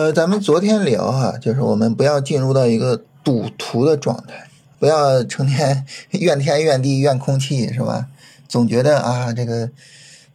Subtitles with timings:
[0.00, 4.48] 呃，咱们昨天聊哈，就是我们不要进入到一个赌徒的状态，
[4.78, 8.08] 不要成天怨天怨地怨空气，是吧？
[8.48, 9.70] 总觉得啊，这个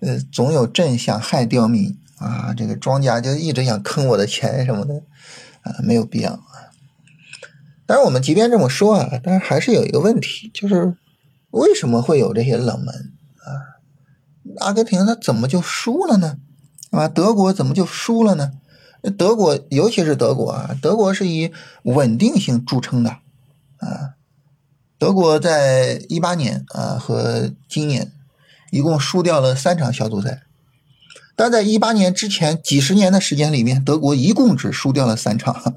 [0.02, 5.02] 呃，总有朕想害刁民啊，这个庄家就一直想坑我的钱什么的
[5.64, 6.70] 啊，没有必要啊。
[7.88, 10.95] 但是我们即便这么说啊，但是还是有一个问题，就是
[11.50, 13.82] 为什么会有这些冷门啊？
[14.59, 16.38] 阿根廷他怎么就输了呢？
[16.91, 18.52] 啊，德国怎么就输了呢？
[19.12, 21.52] 德国，尤其是德国啊，德国是以
[21.84, 23.09] 稳定性著称的
[23.78, 24.16] 啊。
[24.98, 28.12] 德国在一八年啊和今年
[28.72, 30.44] 一共输掉了三场小组赛，
[31.36, 35.76] 但在一八年之前几十年的时间里面，德国一共只输掉了三场。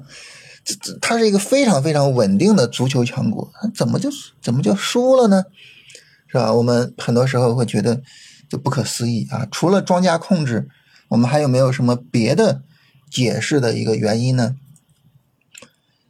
[0.63, 4.09] 这这，它是一个非常非常稳定的足球强国，怎么就
[4.41, 5.43] 怎么就输了呢？
[6.27, 6.53] 是吧？
[6.53, 8.01] 我们很多时候会觉得
[8.49, 9.47] 就不可思议啊。
[9.51, 10.69] 除了庄家控制，
[11.09, 12.61] 我们还有没有什么别的？
[13.09, 14.55] 解释的一个原因呢？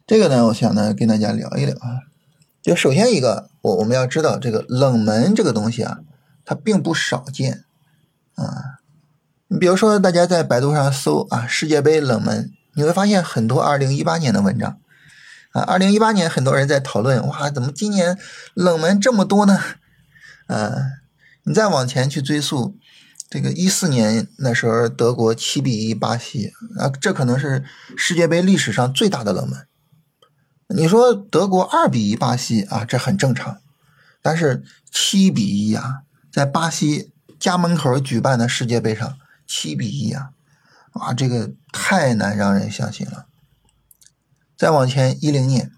[0.06, 2.00] 这个呢，我想呢跟大家聊一聊啊。
[2.62, 6.00] 就首先一个，我我们要知道这个冷门这个东西啊，
[6.44, 7.64] 它并不少见
[8.34, 8.80] 啊。
[9.48, 14.78] 你比如说，大家在百度上搜啊世界杯冷门，你会发现很多二零一八年的文章
[15.52, 15.62] 啊。
[15.62, 18.18] 二零一八年很多人在讨论，哇，怎么今年
[18.54, 19.58] 冷门这么多呢？
[20.46, 20.74] 啊，
[21.44, 22.76] 你再往前去追溯。
[23.30, 27.64] 这个一四年那时候，德国七比一巴西啊，这可能是
[27.96, 29.68] 世界杯历史上最大的冷门。
[30.66, 33.60] 你说德国二比一巴西啊，这很正常。
[34.20, 40.32] 但是七比一啊，在巴西家门口举办的世界杯上，七比一啊，
[40.92, 43.26] 啊，这个太难让人相信了。
[44.56, 45.70] 再往前一零年，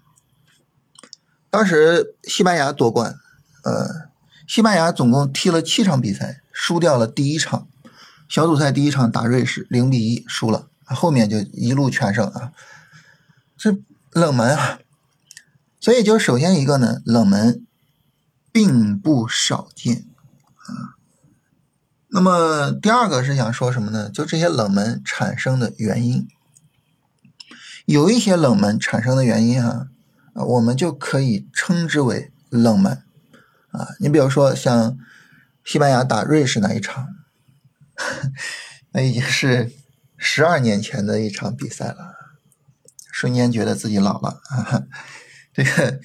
[1.51, 3.15] 当时西班牙夺冠，
[3.63, 4.09] 呃，
[4.53, 6.43] 西班牙总共踢了七场比赛。
[6.51, 7.67] 输掉了第一场
[8.29, 12.51] 小组赛，第一场打瑞士零比一输了，后面就一路全胜啊，
[13.57, 13.75] 这
[14.11, 14.77] 冷门啊，
[15.79, 17.65] 所以就首先一个呢，冷门
[18.51, 20.05] 并不少见
[20.57, 21.01] 啊。
[22.09, 24.07] 那么第二个是想说什么呢？
[24.07, 26.27] 就这些冷门产生的原因，
[27.85, 29.87] 有一些冷门产生的原因啊，
[30.35, 33.01] 我们就可以称之为冷门
[33.73, 33.89] 啊。
[33.99, 34.97] 你比如说像。
[35.65, 37.07] 西班牙打瑞士那一场，
[38.91, 39.71] 那已经是
[40.17, 42.15] 十二年前的一场比赛了，
[43.13, 44.83] 瞬间觉得自己老了啊！
[45.53, 46.01] 这个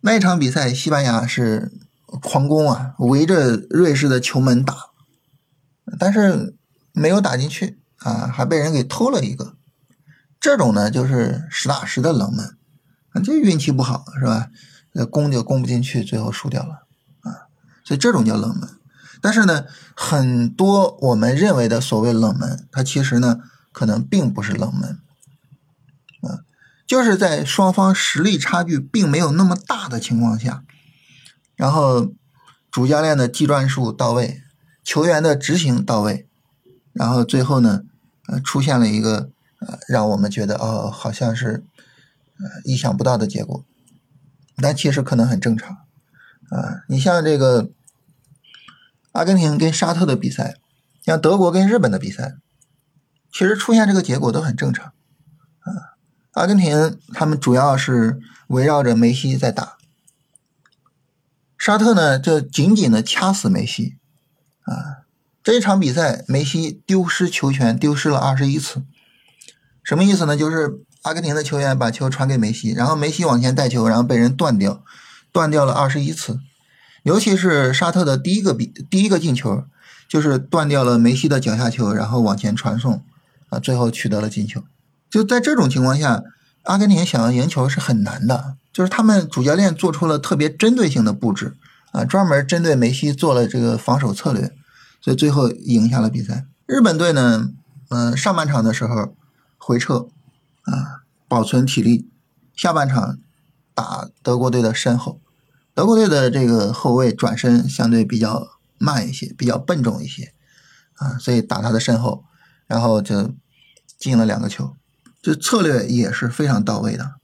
[0.00, 1.70] 那一场比赛，西班牙是
[2.22, 4.74] 狂攻啊，围着瑞士的球门打，
[5.98, 6.56] 但是
[6.92, 9.58] 没有打进去啊，还被人给偷了一个。
[10.40, 14.48] 这种呢，就是实打实的冷门，就运气不好是吧？
[15.10, 16.85] 攻就攻不进去，最后输掉了，
[17.86, 18.68] 所以这种叫冷门。
[19.22, 19.64] 但是呢，
[19.96, 23.40] 很多我们认为的所谓冷门，它其实呢
[23.72, 25.00] 可能并不是冷门，
[26.20, 26.44] 啊，
[26.86, 30.62] 就是在双方实力差距并没有那么大的情况下，
[31.56, 32.12] 然后
[32.70, 34.42] 主教练的计转术到位，
[34.84, 36.28] 球员的执行到位，
[36.92, 37.82] 然后最后呢，
[38.28, 39.30] 呃，出现了一个
[39.60, 41.64] 呃让我们觉得哦，好像是
[42.38, 43.64] 呃意想不到的结果，
[44.56, 45.78] 但其实可能很正常，
[46.50, 47.70] 啊，你像这个。
[49.16, 50.56] 阿根廷跟沙特的比赛，
[51.02, 52.34] 像德国跟日本的比赛，
[53.32, 54.92] 其实出现这个结果都很正常
[55.60, 55.96] 啊。
[56.32, 59.78] 阿根廷他们主要是围绕着梅西在打，
[61.56, 63.96] 沙特呢就紧紧的掐死梅西
[64.64, 65.08] 啊。
[65.42, 68.82] 这一场比赛，梅西丢失球权丢失了二十一次，
[69.82, 70.36] 什么意思呢？
[70.36, 74.84] 就是阿根廷的球员把球传给梅西，然后梅西往前带球，然后被人断掉，
[75.32, 76.40] 断掉了二十一次。
[77.06, 79.62] 尤其是沙特的第一个比第一个进球，
[80.08, 83.04] 就是断掉了梅西的脚下球，然后往前传送，
[83.48, 84.64] 啊，最后取得了进球。
[85.08, 86.24] 就在这种情况下，
[86.64, 88.56] 阿根廷想要赢球是很难的。
[88.72, 91.56] 就是他们主教练做出了特别针对性的布置，
[91.92, 94.52] 啊，专门针对梅西做了这个防守策略，
[95.00, 96.44] 所以最后赢下了比赛。
[96.66, 97.52] 日本队呢，
[97.90, 99.14] 嗯，上半场的时候
[99.58, 100.08] 回撤，
[100.64, 102.08] 啊，保存体力，
[102.56, 103.16] 下半场
[103.72, 105.20] 打德国队的身后。
[105.76, 110.32] 德国队的这个后卫转身相对比较慢一些，比较笨重一些，
[110.94, 112.24] 啊，所以打他的身后，
[112.66, 113.34] 然后就
[113.98, 114.74] 进了两个球，
[115.20, 117.16] 就策略也是非常到位的，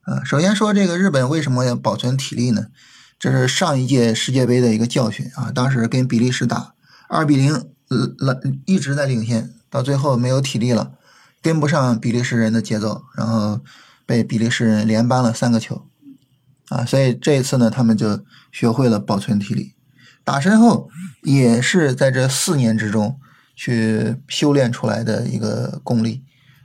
[0.00, 2.66] 啊，首先说这个日本为什么要保存体力呢？
[3.16, 6.74] 这是上一届世界杯的一个教训啊，当时跟比利时打
[7.08, 7.54] 二比零，
[7.88, 10.94] 呃，一直在领先，到最后没有体力了，
[11.40, 13.60] 跟不上比利时人的节奏，然后
[14.04, 15.86] 被比利时人连扳了三个球。
[16.68, 19.74] 啊，所以这一次呢，他们就学会了保存体力，
[20.24, 20.88] 打身后
[21.22, 23.18] 也是在这四年之中
[23.54, 26.22] 去修炼出来的一个功力，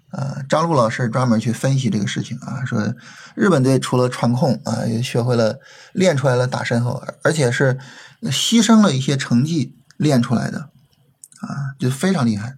[0.10, 2.96] 啊，张璐老师专门去分析这个事情啊，说
[3.36, 5.60] 日本队除了传控啊，也学会了
[5.94, 7.78] 练出来了打身后，而且是
[8.24, 10.70] 牺牲了一些成绩练出来的
[11.42, 12.56] 啊，就非常厉害。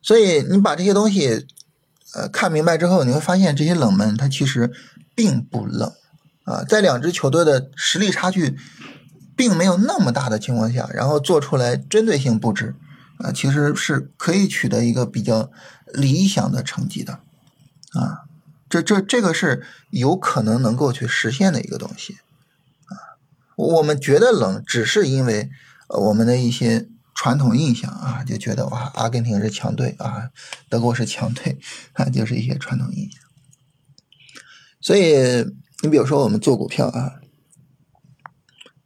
[0.00, 1.46] 所以你把这些东西
[2.14, 4.72] 呃看明白之后，你会发现这些冷门它其实
[5.14, 5.92] 并不冷
[6.44, 8.56] 啊，在两支球队的实力差距
[9.36, 12.74] 并没有那么大的情况下，然后做出来针对性布置。
[13.18, 15.48] 啊，其实是可以取得一个比较
[15.94, 17.20] 理想的成绩的，
[17.92, 18.26] 啊，
[18.68, 22.14] 这这这个是有可能能够去实现的一个东西，
[22.86, 23.22] 啊，
[23.54, 25.50] 我们觉得冷，只是因为
[25.86, 30.30] 我们的一些传统印象啊，就觉得哇，阿根廷是强队啊，
[30.68, 31.60] 德国是强队
[31.92, 33.22] 啊，就是一些传统印象。
[34.82, 35.14] 所以
[35.82, 37.20] 你比如说我们做股票啊，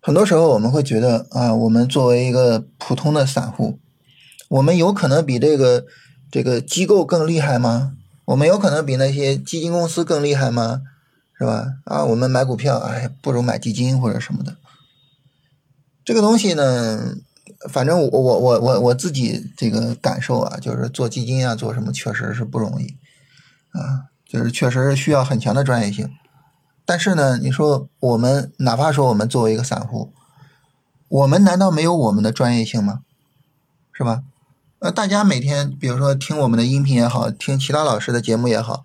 [0.00, 3.80] 很多时候我们会觉得啊，我们作为一个普通的散户。
[4.48, 5.84] 我们有可能比这个
[6.30, 7.96] 这个机构更厉害吗？
[8.26, 10.82] 我们有可能比那些基金公司更厉害吗？
[11.38, 11.66] 是吧？
[11.84, 14.56] 啊，我们买股票，哎，不如买基金或者什么的。
[16.04, 17.16] 这个东西呢，
[17.68, 22.96] 反正我我我我我自己这个感受啊，就是做基金啊，做什么确实是不容易
[23.72, 24.06] 啊，
[24.36, 26.10] 就是确实是需要很强的专业性。
[26.84, 30.12] 但是呢，你说我们哪怕说我们作为一个散户，
[31.08, 33.00] 我们难道没有我们的专业性吗？
[33.92, 34.22] 是吧？
[34.80, 38.82] 呃，大家每天比如说听我们的音频也好，听其他老师的节目也好，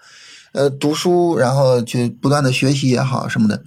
[0.54, 3.62] 呃，读书然后去不断的学习也好什么的，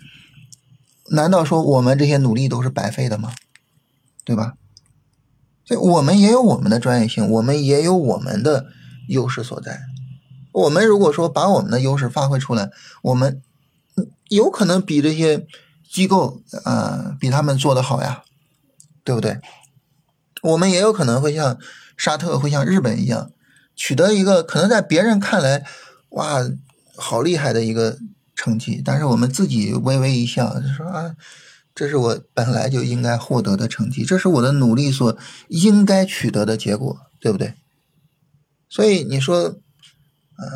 [1.11, 3.35] 难道说我们这些努力都是白费的吗？
[4.25, 4.55] 对吧？
[5.67, 8.67] 所以我们也有我们的专业性，我们也有我们的
[9.09, 9.83] 优势所在。
[10.55, 12.71] 我们如果说把我们的优势发挥出来，
[13.03, 13.43] 我们
[14.31, 15.47] 有可能比这些
[15.91, 18.25] 机构啊比他们做的好呀，
[19.05, 19.39] 对不对？
[20.43, 21.59] 我们也有可能会像。
[21.97, 23.31] 沙特会像日本一样，
[23.77, 25.65] 取得一个可能在别人看来，
[26.09, 26.45] 哇，
[26.97, 27.97] 好厉害的一个
[28.35, 31.15] 成绩，但是我们自己微微一笑，就说啊，
[31.73, 35.17] 这是我本来就应该获得的成绩，这是我的努力所
[35.47, 37.55] 应该取得的结果，对不对？
[38.69, 39.55] 所以你说，
[40.39, 40.49] 嗯，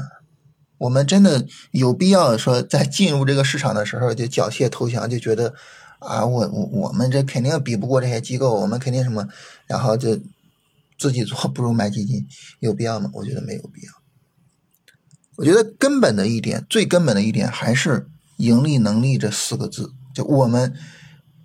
[0.78, 5.54] 我们真的有必要说在进入这个市场的时候就缴械投降，就觉得
[5.98, 9.28] 啊，我我我们这肯定比不过这些机构，我们肯定什么，
[9.66, 10.18] 然后就。
[11.00, 12.26] 自己做不如买基金，
[12.58, 13.08] 有必要吗？
[13.12, 13.92] 我觉得没有必要。
[15.36, 18.08] 我觉得根本的一点，最根本的一点还是
[18.38, 19.92] 盈利能力这四个字。
[20.12, 20.74] 就我们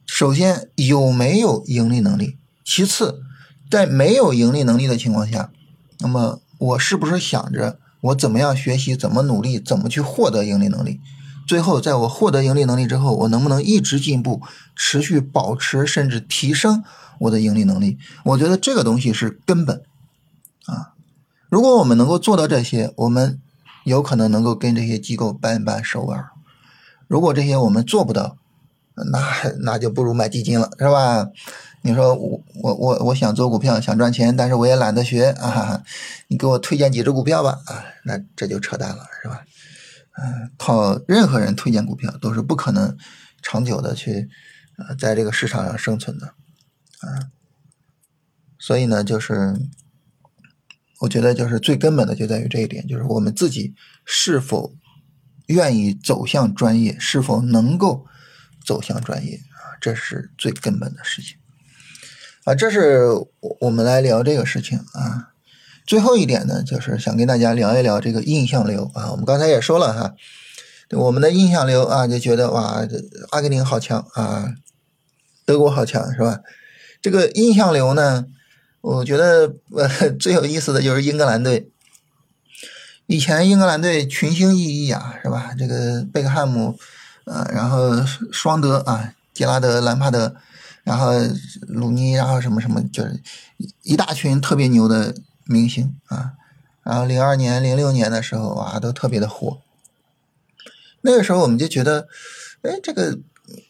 [0.08, 3.22] 首先有没有盈利能力，其次
[3.70, 5.52] 在没有盈利能力的情况下，
[6.00, 11.00] 那么我是不是想着我怎么样学习，怎么努力，怎么去获得盈利能力？
[11.48, 14.42] 最后在我获得盈利能力之后，我能不能一直进步，
[14.76, 16.84] 持续保持甚至提升？
[17.20, 19.84] 我的盈利能力，我觉得这个东西是根本
[20.66, 20.94] 啊！
[21.50, 23.40] 如果我们能够做到这些，我们
[23.86, 26.26] 有可能能够跟这些机构扳扳手腕。
[27.08, 28.38] 如果这些我们做不到，
[28.96, 29.20] 那
[29.62, 31.28] 那就不如买基金了，是吧？
[31.86, 35.84] 你说我我我我想做股票想赚钱，但是我也懒得学啊！
[36.30, 37.84] 你给我推荐几只股票吧啊！
[38.06, 39.46] 那这就扯淡了，是吧？
[40.14, 42.98] 嗯，靠任何人推荐股票都是不可能
[43.42, 44.30] 长久的去
[44.78, 46.28] 呃在这个市场上生存的。
[46.28, 47.28] 啊，
[48.58, 49.54] 所以呢，就是
[51.02, 53.76] 我觉得，就是最根本的就在于这一点，就是我们自己
[54.06, 54.74] 是否
[55.48, 58.06] 愿意走向专业，是否能够
[58.66, 61.38] 走向专业啊，这是最根本的事情
[62.46, 62.56] 啊。
[62.56, 63.08] 这是
[63.62, 65.30] 我们来聊这个事情啊。
[65.86, 69.12] 最后一点呢，就是想跟大家聊一聊这个印象流啊。
[69.12, 70.16] 我们刚才也说了哈，
[70.92, 72.82] 我们的印象流啊，就觉得哇，
[73.32, 74.54] 阿根廷好强啊，
[75.46, 76.40] 德国好强，是吧？
[77.02, 78.26] 这个印象流呢，
[78.80, 81.70] 我觉得呃 最有意思的就是英格兰队。
[83.08, 85.54] 以前英格兰队群星熠熠啊，是吧？
[85.60, 86.80] 这个贝克汉姆，
[87.26, 87.92] 呃，然后
[88.32, 90.34] 双德啊，杰拉德、兰帕德，
[90.84, 91.12] 然后
[91.68, 93.22] 鲁尼，然后什么什么，就是
[93.82, 96.34] 一大群特别牛的明星啊。
[96.84, 99.60] 然后零二年、零六年的时候啊，都特别的火。
[101.02, 102.08] 那个时候我们就觉得，
[102.62, 103.20] 哎，这个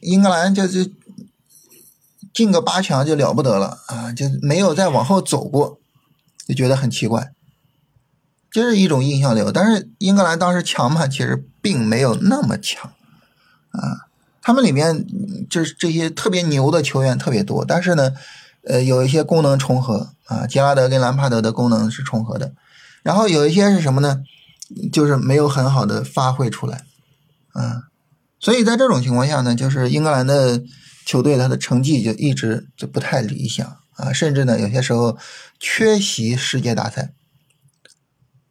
[0.02, 0.92] 英格兰就就。
[2.34, 5.80] 进个八强就了不得了啊，就没有再往后走过，
[6.48, 7.32] 就觉得很奇怪，
[8.52, 9.52] 就是一种印象流。
[9.52, 12.92] 但是英格兰当时强嘛，其实并没有那么强
[13.70, 14.10] 啊。
[14.44, 15.04] 他们里面
[15.50, 18.14] 就是这些特别牛的球员特别多，但是呢，
[18.68, 22.54] 呃，有一些功能重合啊，杰拉德跟兰帕德的功能是重合的。
[23.02, 24.22] 然后有一些是什么呢？
[24.92, 26.84] 就是没有很好的发挥出来
[27.54, 27.86] 啊。
[28.40, 30.62] 所以在这种情况下呢，就是英格兰的。
[31.06, 35.18] 球队他的成绩就一直就不太理想啊，甚至呢有些时候
[35.60, 37.12] 缺席世界大赛。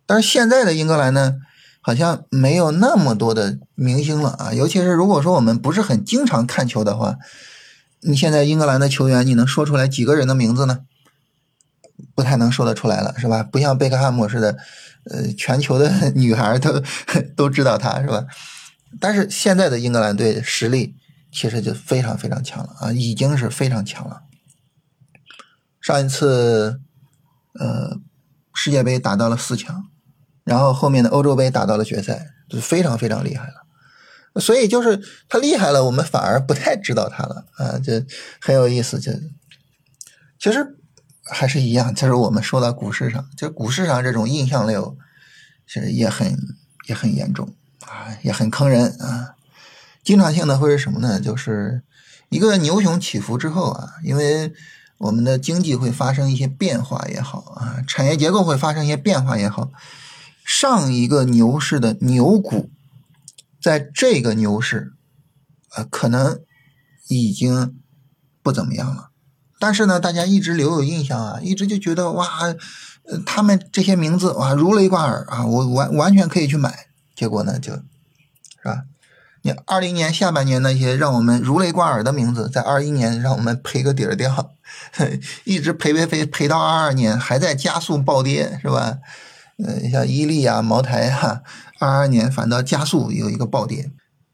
[0.04, 1.36] 但是现在的英格兰呢，
[1.82, 4.54] 好像没有那么多的明星了啊。
[4.54, 7.18] 尤其是如果说我们不是很经常看球的话，
[8.00, 10.80] 你现在英格兰的球员，你能说出来几个人的名字呢？
[12.14, 13.42] 不太能说得出来了，是吧？
[13.42, 14.56] 不像贝克汉姆似的，
[15.10, 16.82] 呃，全球的 女孩都
[17.36, 18.24] 都知道他，是吧？
[19.00, 20.96] 但是现在的英格兰队实力
[21.30, 24.22] 其实就非常非常强了啊，已经是非常强了。
[25.80, 26.80] 上一次，
[27.54, 27.98] 呃，
[28.54, 29.86] 世界杯打到了四强，
[30.52, 34.40] 然后后面的欧洲杯打到了决赛，就非常非常厉害了。
[34.40, 38.04] 所以就是他厉害了，我们反而不太知道他了啊，这
[38.38, 39.00] 很有意思。
[39.00, 39.10] 就
[40.38, 40.76] 其实
[41.24, 44.98] 还是一样，就是我们说到股市上，就股市上这种印象流，
[45.66, 46.36] 其实也很
[46.86, 47.54] 也很严重。
[47.86, 49.34] 啊，也很坑人啊！
[50.04, 51.18] 经常性的会是什么呢？
[51.18, 51.82] 就是
[52.28, 54.52] 一个牛熊起伏之后啊，因为
[54.98, 59.70] 我们的经济会发生一些变化也好啊，产业结构会发生一些变化也好，
[60.44, 62.70] 上一个牛市的牛股，
[63.60, 64.92] 在这个牛市
[65.70, 66.40] 啊，可能
[67.08, 67.74] 已经
[68.42, 69.10] 不怎么样了。
[69.58, 72.26] 但是呢，大家一直留有印象啊，一直就觉得哇，
[73.24, 76.86] 他们这些名字哇如雷贯耳啊，我完完全可以去买。
[77.14, 77.82] 结果呢，就，是
[78.64, 78.82] 吧？
[79.42, 84.56] 你二零年下半年那些让我们如雷贯耳的名字，在二一年让我们赔个底儿掉，
[85.44, 88.98] 一直赔赔赔赔到二二年还在加速暴跌，是吧？
[89.64, 91.42] 呃，像伊利啊、茅台啊，
[91.78, 93.90] 二二年反倒加速有一个暴跌，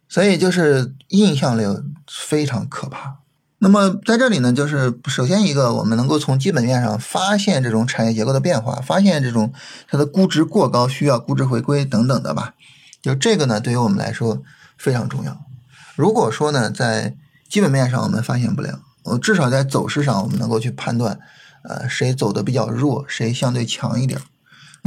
[0.08, 3.18] 所以就是印象流非常可怕。
[3.61, 9.52] 那么在这里呢，就是首先一个，我们能够从基本面上发现这种产业结构的变化，发现这种
[9.88, 12.54] 它的估值过高，需要估值回归等等的吧。
[13.02, 14.42] 就这个呢，对于我们来说
[14.76, 15.40] 非常重要。
[15.97, 17.16] 如果说呢，在
[17.49, 21.18] 基本面上我们发现不了，我至少在走势上我们能够去判断，
[21.64, 24.20] 呃，谁走的比较弱，谁相对强一点，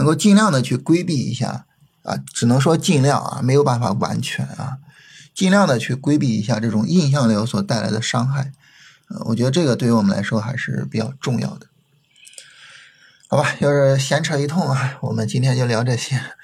[0.01, 1.67] 能够尽量的去规避一下
[2.01, 4.79] 啊，只能说尽量啊，没有办法完全啊，
[5.35, 8.51] 尽量的去规避一下这种印象流所带来的伤害。
[9.25, 11.67] 我觉得这个对于我们来说还是比较重要的，
[13.27, 13.53] 好吧？
[13.59, 16.19] 要是闲扯一通啊，我们今天就聊这些。